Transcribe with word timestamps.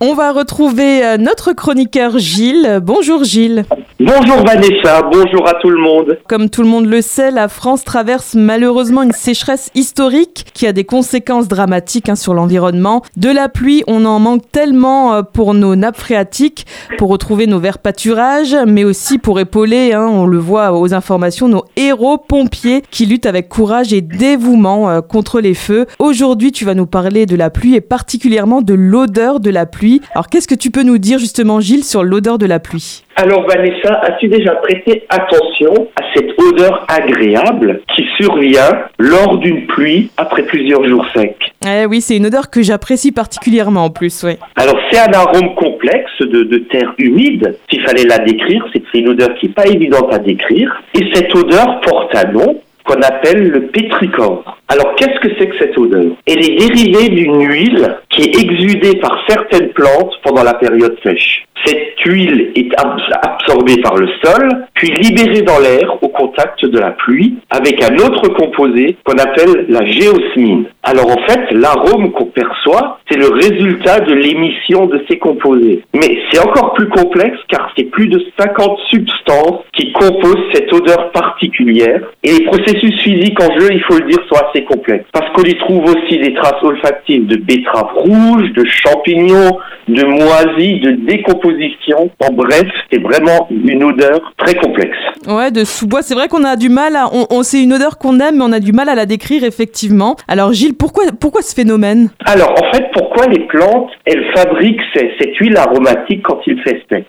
On 0.00 0.14
va 0.14 0.30
retrouver 0.30 1.04
euh, 1.04 1.16
notre 1.16 1.52
chroniqueur 1.52 2.18
Gilles. 2.18 2.78
Bonjour 2.80 3.24
Gilles. 3.24 3.64
Bonjour 4.00 4.44
Vanessa, 4.46 5.02
bonjour 5.02 5.48
à 5.48 5.54
tout 5.54 5.70
le 5.70 5.80
monde. 5.80 6.20
Comme 6.28 6.50
tout 6.50 6.62
le 6.62 6.68
monde 6.68 6.86
le 6.86 7.02
sait, 7.02 7.32
la 7.32 7.48
France 7.48 7.82
traverse 7.82 8.36
malheureusement 8.36 9.02
une 9.02 9.10
sécheresse 9.10 9.72
historique 9.74 10.46
qui 10.54 10.68
a 10.68 10.72
des 10.72 10.84
conséquences 10.84 11.48
dramatiques 11.48 12.08
hein, 12.08 12.14
sur 12.14 12.32
l'environnement. 12.32 13.02
De 13.16 13.28
la 13.28 13.48
pluie, 13.48 13.82
on 13.88 14.04
en 14.04 14.20
manque 14.20 14.48
tellement 14.52 15.14
euh, 15.14 15.22
pour 15.22 15.52
nos 15.52 15.74
nappes 15.74 15.96
phréatiques, 15.96 16.64
pour 16.96 17.08
retrouver 17.08 17.48
nos 17.48 17.58
verts 17.58 17.80
pâturages, 17.80 18.56
mais 18.68 18.84
aussi 18.84 19.18
pour 19.18 19.40
épauler, 19.40 19.94
hein, 19.94 20.06
on 20.08 20.26
le 20.26 20.38
voit 20.38 20.78
aux 20.78 20.94
informations, 20.94 21.48
nos 21.48 21.64
héros 21.74 22.18
pompiers 22.18 22.84
qui 22.92 23.04
luttent 23.04 23.26
avec 23.26 23.48
courage 23.48 23.92
et 23.92 24.00
dévouement 24.00 24.88
euh, 24.88 25.00
contre 25.00 25.40
les 25.40 25.54
feux. 25.54 25.86
Aujourd'hui, 25.98 26.52
tu 26.52 26.64
vas 26.64 26.74
nous 26.74 26.86
parler 26.86 27.26
de 27.26 27.34
la 27.34 27.50
pluie 27.50 27.74
et 27.74 27.80
particulièrement 27.80 28.62
de 28.62 28.74
l'odeur 28.74 29.40
de 29.40 29.50
la 29.50 29.66
pluie. 29.66 29.87
Alors 30.14 30.28
qu'est-ce 30.28 30.48
que 30.48 30.54
tu 30.54 30.70
peux 30.70 30.82
nous 30.82 30.98
dire 30.98 31.18
justement 31.18 31.60
Gilles 31.60 31.84
sur 31.84 32.02
l'odeur 32.02 32.38
de 32.38 32.46
la 32.46 32.58
pluie? 32.58 33.04
Alors 33.16 33.46
Vanessa, 33.48 34.00
as-tu 34.02 34.28
déjà 34.28 34.52
prêté 34.56 35.04
attention 35.08 35.88
à 35.96 36.02
cette 36.14 36.30
odeur 36.38 36.86
agréable 36.88 37.80
qui 37.94 38.04
survient 38.16 38.70
lors 38.98 39.38
d'une 39.38 39.66
pluie 39.66 40.10
après 40.16 40.42
plusieurs 40.42 40.86
jours 40.86 41.04
secs? 41.14 41.36
Eh 41.66 41.86
Oui, 41.86 42.00
c'est 42.00 42.16
une 42.16 42.26
odeur 42.26 42.50
que 42.50 42.62
j'apprécie 42.62 43.12
particulièrement 43.12 43.84
en 43.84 43.90
plus. 43.90 44.22
Oui. 44.24 44.36
Alors 44.56 44.78
c'est 44.90 45.00
un 45.00 45.12
arôme 45.12 45.54
complexe 45.56 46.12
de, 46.20 46.44
de 46.44 46.58
terre 46.70 46.94
humide. 46.98 47.56
S'il 47.70 47.82
fallait 47.82 48.04
la 48.04 48.18
décrire, 48.18 48.64
c'est 48.72 48.82
une 48.98 49.08
odeur 49.08 49.34
qui 49.40 49.46
n'est 49.46 49.52
pas 49.52 49.66
évidente 49.66 50.12
à 50.12 50.18
décrire. 50.18 50.80
Et 50.94 51.04
cette 51.14 51.34
odeur 51.34 51.80
porte 51.80 52.14
un 52.14 52.30
nom 52.32 52.60
qu'on 52.84 53.00
appelle 53.02 53.48
le 53.48 53.62
pétrichor. 53.66 54.57
Alors 54.70 54.94
qu'est-ce 54.96 55.18
que 55.20 55.34
c'est 55.38 55.48
que 55.48 55.58
cette 55.58 55.78
odeur? 55.78 56.12
Elle 56.26 56.44
est 56.44 56.56
dérivée 56.56 57.08
d'une 57.08 57.42
huile 57.42 57.96
qui 58.10 58.22
est 58.22 58.38
exudée 58.38 58.98
par 59.00 59.24
certaines 59.26 59.70
plantes 59.70 60.12
pendant 60.22 60.42
la 60.42 60.54
période 60.54 60.96
sèche. 61.02 61.44
Cette 61.64 61.98
huile 62.04 62.52
est 62.54 62.68
absorbée 62.78 63.80
par 63.80 63.96
le 63.96 64.08
sol, 64.22 64.48
puis 64.74 64.92
libérée 64.92 65.42
dans 65.42 65.58
l'air 65.58 65.96
au 66.02 66.08
contact 66.08 66.64
de 66.64 66.78
la 66.78 66.92
pluie 66.92 67.34
avec 67.50 67.82
un 67.82 67.96
autre 67.96 68.28
composé 68.28 68.96
qu'on 69.04 69.18
appelle 69.18 69.66
la 69.68 69.84
géosmine. 69.86 70.66
Alors 70.82 71.10
en 71.10 71.20
fait, 71.26 71.50
l'arôme 71.50 72.12
qu'on 72.12 72.26
perçoit, 72.26 73.00
c'est 73.10 73.18
le 73.18 73.28
résultat 73.28 74.00
de 74.00 74.14
l'émission 74.14 74.86
de 74.86 75.02
ces 75.08 75.18
composés. 75.18 75.82
Mais 75.94 76.20
c'est 76.30 76.40
encore 76.40 76.74
plus 76.74 76.88
complexe 76.88 77.38
car 77.48 77.72
c'est 77.76 77.84
plus 77.84 78.08
de 78.08 78.22
50 78.38 78.78
substances 78.88 79.64
qui 79.72 79.92
composent 79.92 80.44
cette 80.52 80.72
odeur 80.72 81.10
particulière 81.10 82.02
et 82.22 82.32
les 82.32 82.44
processus 82.44 83.00
physiques 83.02 83.40
en 83.42 83.58
jeu, 83.58 83.68
il 83.72 83.82
faut 83.82 83.98
le 83.98 84.06
dire, 84.08 84.18
sont 84.28 84.42
assez 84.48 84.57
complexes. 84.64 85.06
Parce 85.12 85.30
qu'on 85.32 85.42
y 85.42 85.56
trouve 85.58 85.84
aussi 85.84 86.18
des 86.18 86.34
traces 86.34 86.62
olfactives 86.62 87.26
de 87.26 87.36
betteraves 87.36 87.94
rouges, 87.94 88.52
de 88.52 88.64
champignons, 88.64 89.58
de 89.88 90.04
moisis, 90.04 90.80
de 90.80 90.92
décomposition. 91.06 92.10
En 92.20 92.32
bref, 92.32 92.66
c'est 92.90 93.02
vraiment 93.02 93.48
une 93.50 93.82
odeur 93.82 94.32
très 94.36 94.54
complexe. 94.54 94.96
Ouais, 95.26 95.50
de 95.50 95.64
sous-bois. 95.64 96.02
C'est 96.02 96.14
vrai 96.14 96.28
qu'on 96.28 96.44
a 96.44 96.56
du 96.56 96.68
mal 96.68 96.96
à. 96.96 97.06
On, 97.12 97.26
on 97.30 97.42
c'est 97.42 97.62
une 97.62 97.72
odeur 97.72 97.98
qu'on 97.98 98.20
aime, 98.20 98.36
mais 98.36 98.44
on 98.44 98.52
a 98.52 98.60
du 98.60 98.72
mal 98.72 98.88
à 98.88 98.94
la 98.94 99.06
décrire, 99.06 99.44
effectivement. 99.44 100.16
Alors, 100.28 100.52
Gilles, 100.52 100.76
pourquoi, 100.78 101.04
pourquoi 101.18 101.42
ce 101.42 101.54
phénomène? 101.54 102.10
Alors, 102.24 102.52
en 102.52 102.72
fait, 102.72 102.84
pourquoi 102.92 103.26
les 103.26 103.40
plantes, 103.46 103.90
elles 104.04 104.24
fabriquent 104.34 104.80
cette 104.94 105.36
huile 105.36 105.56
aromatique 105.56 106.22
quand 106.22 106.40
il 106.46 106.60
fait 106.62 106.82
sec? 106.90 107.06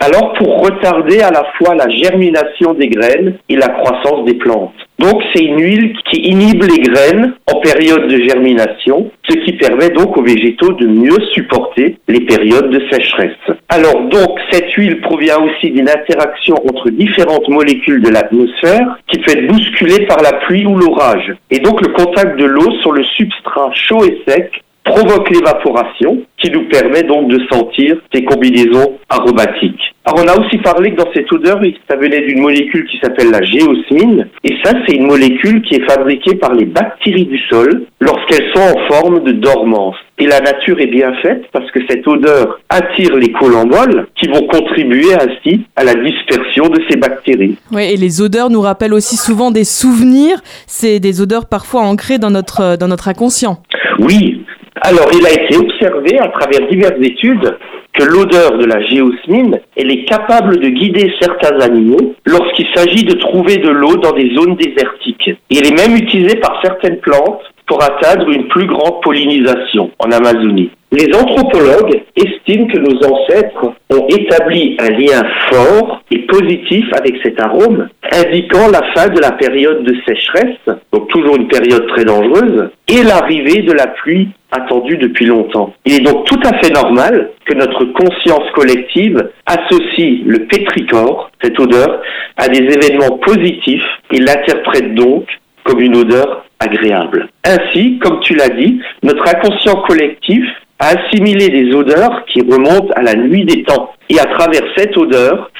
Alors 0.00 0.32
pour 0.32 0.62
retarder 0.62 1.20
à 1.20 1.30
la 1.30 1.44
fois 1.58 1.74
la 1.74 1.88
germination 1.88 2.72
des 2.72 2.88
graines 2.88 3.34
et 3.50 3.56
la 3.56 3.68
croissance 3.68 4.24
des 4.24 4.34
plantes. 4.34 4.74
Donc 4.98 5.22
c'est 5.32 5.44
une 5.44 5.60
huile 5.60 5.94
qui 6.10 6.20
inhibe 6.22 6.62
les 6.62 6.78
graines 6.78 7.34
en 7.52 7.60
période 7.60 8.06
de 8.08 8.22
germination, 8.22 9.10
ce 9.28 9.34
qui 9.44 9.52
permet 9.54 9.90
donc 9.90 10.16
aux 10.16 10.22
végétaux 10.22 10.72
de 10.72 10.86
mieux 10.86 11.20
supporter 11.32 11.96
les 12.08 12.20
périodes 12.20 12.70
de 12.70 12.80
sécheresse. 12.90 13.36
Alors 13.68 14.00
donc 14.08 14.38
cette 14.50 14.70
huile 14.72 15.00
provient 15.00 15.38
aussi 15.42 15.70
d'une 15.70 15.88
interaction 15.88 16.54
entre 16.68 16.90
différentes 16.90 17.48
molécules 17.48 18.02
de 18.02 18.10
l'atmosphère 18.10 18.98
qui 19.06 19.20
peut 19.20 19.32
être 19.32 19.46
bousculée 19.46 20.06
par 20.06 20.22
la 20.22 20.32
pluie 20.40 20.66
ou 20.66 20.76
l'orage. 20.76 21.34
Et 21.50 21.58
donc 21.58 21.80
le 21.80 21.92
contact 21.92 22.38
de 22.38 22.46
l'eau 22.46 22.72
sur 22.80 22.92
le 22.92 23.04
substrat 23.04 23.70
chaud 23.74 24.04
et 24.04 24.22
sec 24.26 24.62
provoque 24.84 25.30
l'évaporation 25.30 26.18
qui 26.38 26.50
nous 26.50 26.68
permet 26.68 27.02
donc 27.02 27.28
de 27.28 27.40
sentir 27.50 27.96
ces 28.12 28.24
combinaisons 28.24 28.98
aromatiques. 29.08 29.89
Alors 30.10 30.24
on 30.24 30.28
a 30.28 30.44
aussi 30.44 30.58
parlé 30.58 30.90
que 30.90 30.96
dans 30.96 31.12
cette 31.14 31.32
odeur, 31.32 31.60
ça 31.88 31.96
venait 31.96 32.22
d'une 32.22 32.40
molécule 32.40 32.84
qui 32.88 32.98
s'appelle 32.98 33.30
la 33.30 33.42
géosmine 33.42 34.28
et 34.42 34.56
ça 34.64 34.72
c'est 34.84 34.96
une 34.96 35.06
molécule 35.06 35.62
qui 35.62 35.76
est 35.76 35.88
fabriquée 35.88 36.34
par 36.34 36.52
les 36.52 36.64
bactéries 36.64 37.26
du 37.26 37.38
sol 37.48 37.84
lorsqu'elles 38.00 38.50
sont 38.52 38.60
en 38.60 38.92
forme 38.92 39.22
de 39.22 39.30
dormance. 39.32 39.94
Et 40.18 40.26
la 40.26 40.40
nature 40.40 40.80
est 40.80 40.88
bien 40.88 41.12
faite 41.22 41.44
parce 41.52 41.70
que 41.70 41.78
cette 41.88 42.06
odeur 42.08 42.58
attire 42.70 43.14
les 43.14 43.30
collemboles 43.30 44.08
qui 44.20 44.28
vont 44.28 44.46
contribuer 44.48 45.14
ainsi 45.14 45.60
à 45.76 45.84
la 45.84 45.94
dispersion 45.94 46.68
de 46.68 46.80
ces 46.90 46.96
bactéries. 46.96 47.56
Oui, 47.70 47.92
et 47.92 47.96
les 47.96 48.20
odeurs 48.20 48.50
nous 48.50 48.60
rappellent 48.60 48.94
aussi 48.94 49.16
souvent 49.16 49.52
des 49.52 49.64
souvenirs. 49.64 50.40
C'est 50.66 50.98
des 50.98 51.20
odeurs 51.20 51.46
parfois 51.46 51.82
ancrées 51.82 52.18
dans 52.18 52.30
notre, 52.30 52.76
dans 52.76 52.88
notre 52.88 53.06
inconscient. 53.06 53.62
Oui, 54.00 54.44
alors, 54.82 55.08
il 55.12 55.26
a 55.26 55.32
été 55.32 55.56
observé 55.56 56.18
à 56.18 56.28
travers 56.28 56.66
diverses 56.68 57.00
études 57.02 57.56
que 57.92 58.04
l'odeur 58.04 58.58
de 58.58 58.64
la 58.64 58.80
géosmine, 58.82 59.60
elle 59.76 59.90
est 59.90 60.04
capable 60.04 60.58
de 60.58 60.68
guider 60.68 61.12
certains 61.20 61.58
animaux 61.60 62.14
lorsqu'il 62.24 62.66
s'agit 62.74 63.04
de 63.04 63.14
trouver 63.14 63.56
de 63.56 63.68
l'eau 63.68 63.96
dans 63.96 64.12
des 64.12 64.34
zones 64.34 64.56
désertiques. 64.56 65.28
Et 65.50 65.58
elle 65.58 65.66
est 65.66 65.88
même 65.88 65.96
utilisée 65.96 66.36
par 66.36 66.60
certaines 66.62 66.98
plantes 66.98 67.42
pour 67.66 67.82
atteindre 67.82 68.28
une 68.30 68.48
plus 68.48 68.66
grande 68.66 69.00
pollinisation 69.02 69.90
en 69.98 70.10
Amazonie. 70.10 70.70
Les 70.92 71.06
anthropologues 71.14 72.02
estiment 72.16 72.66
que 72.66 72.78
nos 72.78 72.98
ancêtres 73.06 73.72
ont 73.90 74.06
établi 74.08 74.76
un 74.80 74.90
lien 74.90 75.22
fort 75.48 76.02
et 76.10 76.18
positif 76.26 76.84
avec 76.98 77.14
cet 77.22 77.40
arôme, 77.40 77.88
indiquant 78.12 78.68
la 78.68 78.82
fin 78.94 79.08
de 79.08 79.20
la 79.20 79.32
période 79.32 79.84
de 79.84 79.94
sécheresse, 80.06 80.58
donc 80.92 81.08
toujours 81.08 81.36
une 81.36 81.48
période 81.48 81.86
très 81.88 82.04
dangereuse, 82.04 82.70
et 82.88 83.02
l'arrivée 83.02 83.62
de 83.62 83.72
la 83.72 83.86
pluie 83.86 84.28
attendue 84.50 84.96
depuis 84.96 85.26
longtemps. 85.26 85.74
Il 85.84 85.94
est 85.94 86.00
donc 86.00 86.24
tout 86.26 86.40
à 86.44 86.58
fait 86.58 86.72
normal 86.72 87.30
que 87.44 87.54
notre 87.54 87.84
conscience 87.84 88.50
collective 88.54 89.30
associe 89.46 90.20
le 90.26 90.46
pétricor, 90.46 91.30
cette 91.42 91.58
odeur, 91.60 92.02
à 92.36 92.48
des 92.48 92.58
événements 92.58 93.18
positifs 93.18 93.86
et 94.10 94.18
l'interprète 94.18 94.94
donc 94.94 95.26
comme 95.64 95.80
une 95.80 95.96
odeur 95.96 96.44
agréable. 96.58 97.28
Ainsi, 97.44 97.98
comme 97.98 98.20
tu 98.20 98.34
l'as 98.34 98.48
dit, 98.48 98.80
notre 99.02 99.26
inconscient 99.28 99.82
collectif 99.82 100.44
a 100.78 100.94
assimilé 100.96 101.48
des 101.48 101.74
odeurs 101.74 102.24
qui 102.26 102.40
remontent 102.40 102.92
à 102.96 103.02
la 103.02 103.14
nuit 103.14 103.44
des 103.44 103.62
temps. 103.64 103.92
Et 104.08 104.18
à 104.18 104.24
travers 104.24 104.62
cette 104.76 104.96
odeur, 104.96 105.50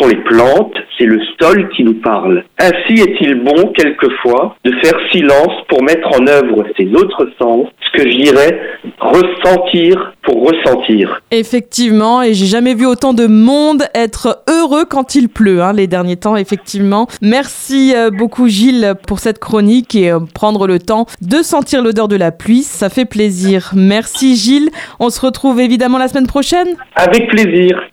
sont 0.00 0.08
les 0.08 0.16
plantes, 0.16 0.74
c'est 0.98 1.04
le 1.04 1.20
sol 1.40 1.68
qui 1.76 1.84
nous 1.84 1.94
parle. 1.94 2.44
Ainsi 2.58 3.00
est-il 3.00 3.42
bon, 3.42 3.72
quelquefois, 3.74 4.56
de 4.64 4.72
faire 4.82 4.98
silence 5.10 5.52
pour 5.68 5.82
mettre 5.82 6.08
en 6.08 6.26
œuvre 6.26 6.64
ces 6.76 6.86
autres 6.94 7.28
sens, 7.40 7.66
ce 7.80 8.02
que 8.02 8.10
je 8.10 8.16
dirais 8.16 8.60
ressentir 8.98 10.14
pour 10.22 10.46
ressentir. 10.46 11.20
Effectivement, 11.30 12.22
et 12.22 12.34
j'ai 12.34 12.46
jamais 12.46 12.74
vu 12.74 12.86
autant 12.86 13.14
de 13.14 13.26
monde 13.26 13.82
être 13.94 14.42
heureux 14.48 14.84
quand 14.84 15.14
il 15.14 15.28
pleut, 15.28 15.62
hein, 15.62 15.72
les 15.72 15.86
derniers 15.86 16.16
temps, 16.16 16.36
effectivement. 16.36 17.06
Merci 17.22 17.94
euh, 17.96 18.10
beaucoup 18.10 18.48
Gilles 18.48 18.94
pour 19.06 19.18
cette 19.18 19.38
chronique 19.38 19.94
et 19.94 20.10
euh, 20.10 20.20
prendre 20.34 20.66
le 20.66 20.78
temps 20.78 21.06
de 21.20 21.36
sentir 21.38 21.82
l'odeur 21.82 22.08
de 22.08 22.16
la 22.16 22.32
pluie, 22.32 22.62
ça 22.62 22.88
fait 22.88 23.04
plaisir. 23.04 23.72
Merci 23.74 24.36
Gilles, 24.36 24.70
on 24.98 25.10
se 25.10 25.20
retrouve 25.20 25.60
évidemment 25.60 25.98
la 25.98 26.08
semaine 26.08 26.26
prochaine. 26.26 26.68
Avec 26.94 27.28
plaisir. 27.28 27.90